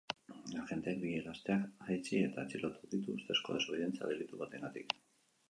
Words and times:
Agenteek 0.59 1.03
bi 1.03 1.11
gazteak 1.25 1.67
jaitsi 1.89 2.23
eta 2.29 2.47
atxilotu 2.47 2.91
ditu 2.95 3.19
ustezko 3.19 3.59
desobedientzia 3.59 4.11
delitu 4.15 4.43
batengatik. 4.43 4.99